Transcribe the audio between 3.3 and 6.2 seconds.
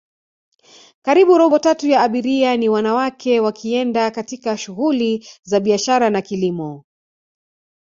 wakienda katika shuguli za biashara